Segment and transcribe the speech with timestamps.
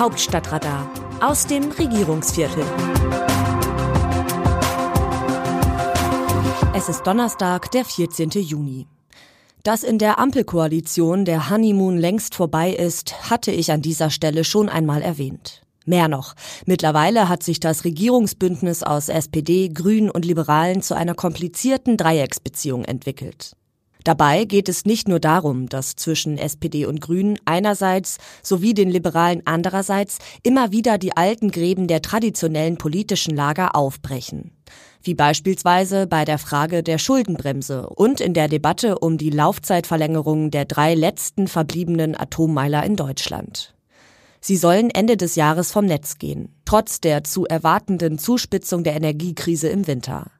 [0.00, 2.64] Hauptstadtradar aus dem Regierungsviertel.
[6.74, 8.30] Es ist Donnerstag, der 14.
[8.30, 8.86] Juni.
[9.62, 14.70] Dass in der Ampelkoalition der Honeymoon längst vorbei ist, hatte ich an dieser Stelle schon
[14.70, 15.60] einmal erwähnt.
[15.84, 16.32] Mehr noch,
[16.64, 23.54] mittlerweile hat sich das Regierungsbündnis aus SPD, Grünen und Liberalen zu einer komplizierten Dreiecksbeziehung entwickelt.
[24.04, 29.42] Dabei geht es nicht nur darum, dass zwischen SPD und Grünen einerseits sowie den Liberalen
[29.44, 34.52] andererseits immer wieder die alten Gräben der traditionellen politischen Lager aufbrechen.
[35.02, 40.66] Wie beispielsweise bei der Frage der Schuldenbremse und in der Debatte um die Laufzeitverlängerung der
[40.66, 43.74] drei letzten verbliebenen Atommeiler in Deutschland.
[44.42, 49.68] Sie sollen Ende des Jahres vom Netz gehen, trotz der zu erwartenden Zuspitzung der Energiekrise
[49.68, 50.30] im Winter.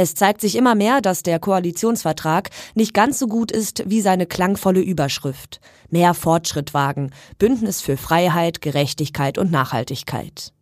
[0.00, 4.26] Es zeigt sich immer mehr, dass der Koalitionsvertrag nicht ganz so gut ist wie seine
[4.26, 5.60] klangvolle Überschrift.
[5.90, 10.52] Mehr Fortschritt wagen, Bündnis für Freiheit, Gerechtigkeit und Nachhaltigkeit.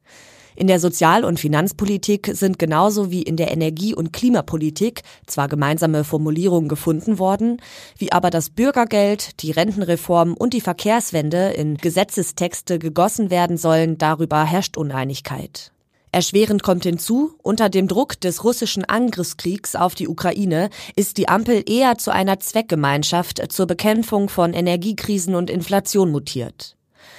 [0.55, 6.05] In der Sozial- und Finanzpolitik sind genauso wie in der Energie- und Klimapolitik zwar gemeinsame
[6.05, 7.61] Formulierungen gefunden worden,
[7.99, 14.45] wie aber das Bürgergeld, die Rentenreform und die Verkehrswende in Gesetzestexte gegossen werden sollen, darüber
[14.45, 15.73] herrscht Uneinigkeit.
[16.17, 21.63] Erschwerend kommt hinzu, unter dem Druck des russischen Angriffskriegs auf die Ukraine ist die Ampel
[21.69, 26.79] eher zu einer Zweckgemeinschaft zur Bekämpfung von Energiekrisen und Inflation mutiert.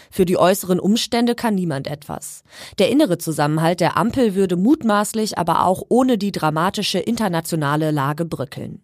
[0.10, 2.44] Für die äußeren Umstände kann niemand etwas.
[2.80, 8.82] Der innere Zusammenhalt der Ampel würde mutmaßlich aber auch ohne die dramatische internationale Lage bröckeln.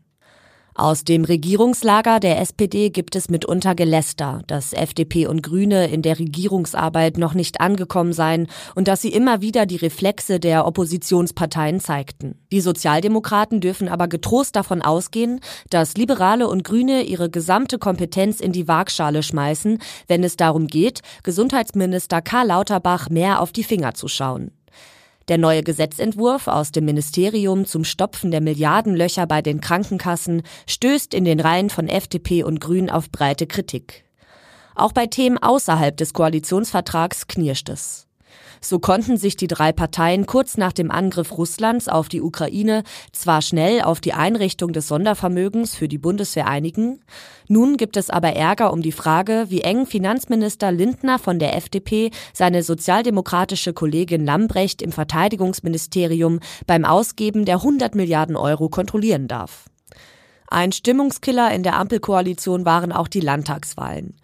[0.76, 6.18] Aus dem Regierungslager der SPD gibt es mitunter Geläster, dass FDP und Grüne in der
[6.18, 12.40] Regierungsarbeit noch nicht angekommen seien und dass sie immer wieder die Reflexe der Oppositionsparteien zeigten.
[12.52, 18.52] Die Sozialdemokraten dürfen aber getrost davon ausgehen, dass Liberale und Grüne ihre gesamte Kompetenz in
[18.52, 24.08] die Waagschale schmeißen, wenn es darum geht, Gesundheitsminister Karl Lauterbach mehr auf die Finger zu
[24.08, 24.50] schauen.
[25.30, 31.23] Der neue Gesetzentwurf aus dem Ministerium zum Stopfen der Milliardenlöcher bei den Krankenkassen stößt in
[31.23, 34.04] den Reihen von FDP und Grün auf breite Kritik.
[34.76, 38.08] Auch bei Themen außerhalb des Koalitionsvertrags knirscht es.
[38.61, 43.42] So konnten sich die drei Parteien kurz nach dem Angriff Russlands auf die Ukraine zwar
[43.42, 47.02] schnell auf die Einrichtung des Sondervermögens für die Bundeswehr einigen,
[47.48, 52.11] nun gibt es aber Ärger um die Frage, wie eng Finanzminister Lindner von der FDP
[52.33, 59.65] seine sozialdemokratische Kollegin Lambrecht im Verteidigungsministerium beim Ausgeben der 100 Milliarden Euro kontrollieren darf.
[60.48, 64.15] Ein Stimmungskiller in der Ampelkoalition waren auch die Landtagswahlen.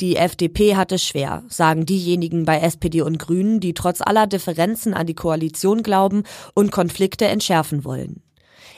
[0.00, 4.92] Die FDP hat es schwer, sagen diejenigen bei SPD und Grünen, die trotz aller Differenzen
[4.92, 6.24] an die Koalition glauben
[6.54, 8.23] und Konflikte entschärfen wollen.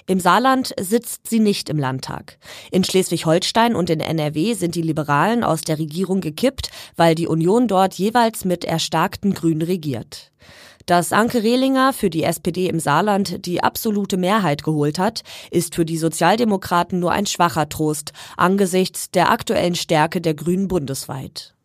[0.07, 2.39] Im Saarland sitzt sie nicht im Landtag.
[2.71, 7.69] In Schleswig-Holstein und in NRW sind die Liberalen aus der Regierung gekippt, weil die Union
[7.69, 10.33] dort jeweils mit erstarkten Grünen regiert.
[10.87, 15.85] Dass Anke Rehlinger für die SPD im Saarland die absolute Mehrheit geholt hat, ist für
[15.85, 21.57] die Sozialdemokraten nur ein schwacher Trost angesichts der aktuellen Stärke der Grünen bundesweit.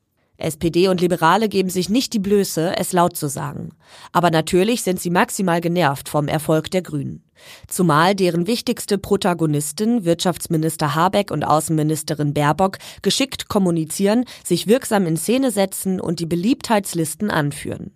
[0.41, 3.69] SPD und Liberale geben sich nicht die Blöße, es laut zu sagen.
[4.11, 7.23] Aber natürlich sind sie maximal genervt vom Erfolg der Grünen.
[7.67, 15.51] Zumal deren wichtigste Protagonisten, Wirtschaftsminister Habeck und Außenministerin Baerbock, geschickt kommunizieren, sich wirksam in Szene
[15.51, 17.91] setzen und die Beliebtheitslisten anführen.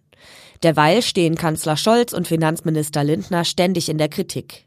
[0.64, 4.66] Derweil stehen Kanzler Scholz und Finanzminister Lindner ständig in der Kritik.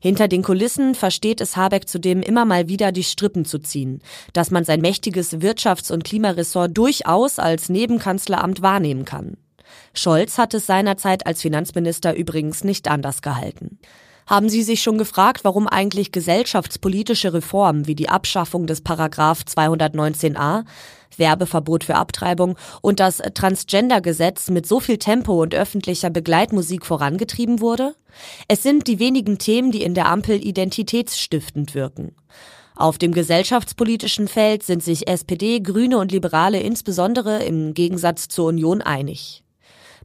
[0.00, 4.02] Hinter den Kulissen versteht es Habeck zudem immer mal wieder die Strippen zu ziehen,
[4.34, 9.38] dass man sein mächtiges Wirtschafts- und Klimaressort durchaus als Nebenkanzleramt wahrnehmen kann.
[9.94, 13.78] Scholz hat es seinerzeit als Finanzminister übrigens nicht anders gehalten.
[14.26, 20.64] Haben Sie sich schon gefragt, warum eigentlich gesellschaftspolitische Reformen wie die Abschaffung des Paragraph 219a,
[21.16, 27.94] Werbeverbot für Abtreibung und das Transgender-Gesetz mit so viel Tempo und öffentlicher Begleitmusik vorangetrieben wurde?
[28.48, 32.16] Es sind die wenigen Themen, die in der Ampel identitätsstiftend wirken.
[32.76, 38.82] Auf dem gesellschaftspolitischen Feld sind sich SPD, Grüne und Liberale insbesondere im Gegensatz zur Union
[38.82, 39.43] einig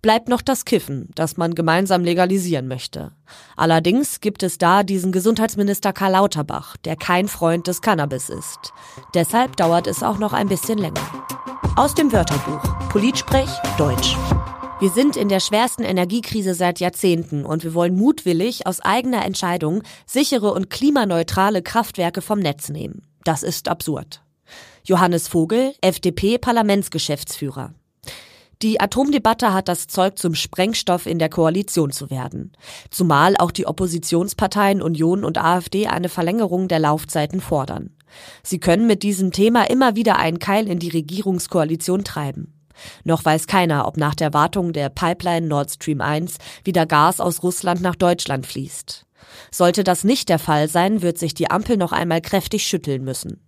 [0.02, 3.12] bleibt noch das Kiffen, das man gemeinsam legalisieren möchte.
[3.56, 8.74] Allerdings gibt es da diesen Gesundheitsminister Karl Lauterbach, der kein Freund des Cannabis ist.
[9.14, 11.02] Deshalb dauert es auch noch ein bisschen länger.
[11.76, 14.16] Aus dem Wörterbuch Politsprech Deutsch.
[14.80, 19.84] Wir sind in der schwersten Energiekrise seit Jahrzehnten und wir wollen mutwillig aus eigener Entscheidung
[20.06, 23.04] sichere und klimaneutrale Kraftwerke vom Netz nehmen.
[23.26, 24.22] Das ist absurd.
[24.84, 27.74] Johannes Vogel, FDP-Parlamentsgeschäftsführer.
[28.62, 32.52] Die Atomdebatte hat das Zeug zum Sprengstoff in der Koalition zu werden.
[32.90, 37.92] Zumal auch die Oppositionsparteien Union und AfD eine Verlängerung der Laufzeiten fordern.
[38.44, 42.54] Sie können mit diesem Thema immer wieder einen Keil in die Regierungskoalition treiben.
[43.06, 47.44] Noch weiß keiner, ob nach der Wartung der Pipeline Nord Stream 1 wieder Gas aus
[47.44, 49.06] Russland nach Deutschland fließt.
[49.52, 53.40] Sollte das nicht der Fall sein, wird sich die Ampel noch einmal kräftig schütteln müssen.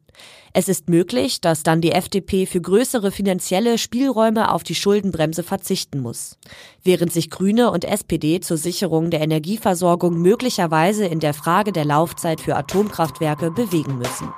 [0.53, 5.99] Es ist möglich, dass dann die FDP für größere finanzielle Spielräume auf die Schuldenbremse verzichten
[5.99, 6.37] muss,
[6.83, 12.41] während sich Grüne und SPD zur Sicherung der Energieversorgung möglicherweise in der Frage der Laufzeit
[12.41, 14.29] für Atomkraftwerke bewegen müssen.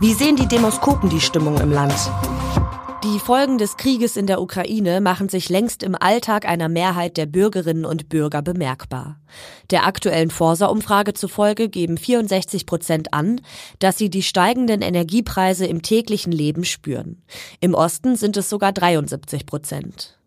[0.00, 1.94] Wie sehen die Demoskopen die Stimmung im Land?
[3.14, 7.24] Die Folgen des Krieges in der Ukraine machen sich längst im Alltag einer Mehrheit der
[7.24, 9.18] Bürgerinnen und Bürger bemerkbar.
[9.70, 13.40] Der aktuellen Forsa-Umfrage zufolge geben 64 Prozent an,
[13.78, 17.22] dass sie die steigenden Energiepreise im täglichen Leben spüren.
[17.60, 20.17] Im Osten sind es sogar 73 Prozent.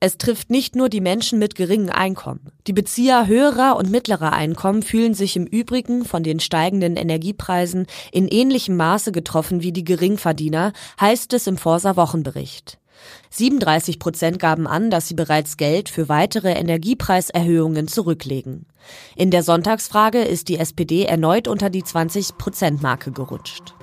[0.00, 2.52] Es trifft nicht nur die Menschen mit geringem Einkommen.
[2.66, 8.28] Die Bezieher höherer und mittlerer Einkommen fühlen sich im Übrigen von den steigenden Energiepreisen in
[8.28, 12.78] ähnlichem Maße getroffen wie die Geringverdiener, heißt es im Forsa Wochenbericht.
[13.30, 18.66] 37 Prozent gaben an, dass sie bereits Geld für weitere Energiepreiserhöhungen zurücklegen.
[19.14, 23.74] In der Sonntagsfrage ist die SPD erneut unter die 20 Prozent Marke gerutscht.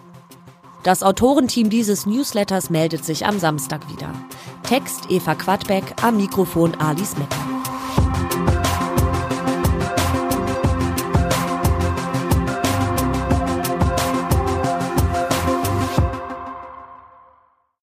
[0.84, 4.12] Das Autorenteam dieses Newsletters meldet sich am Samstag wieder.
[4.64, 7.53] Text Eva Quadbeck, am Mikrofon Alice Mecker.